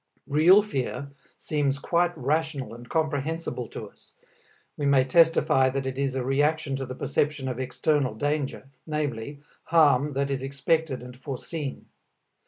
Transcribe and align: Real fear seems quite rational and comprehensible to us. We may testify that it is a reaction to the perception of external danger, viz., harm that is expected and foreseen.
Real 0.25 0.63
fear 0.63 1.11
seems 1.37 1.77
quite 1.77 2.17
rational 2.17 2.73
and 2.73 2.89
comprehensible 2.89 3.67
to 3.67 3.87
us. 3.87 4.15
We 4.75 4.87
may 4.87 5.03
testify 5.03 5.69
that 5.69 5.85
it 5.85 5.99
is 5.99 6.15
a 6.15 6.23
reaction 6.25 6.75
to 6.77 6.87
the 6.87 6.95
perception 6.95 7.47
of 7.47 7.59
external 7.59 8.15
danger, 8.15 8.71
viz., 8.87 9.37
harm 9.65 10.13
that 10.13 10.31
is 10.31 10.41
expected 10.41 11.03
and 11.03 11.15
foreseen. 11.15 11.85